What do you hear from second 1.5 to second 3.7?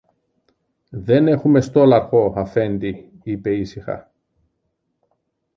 στόλαρχο, Αφέντη, είπε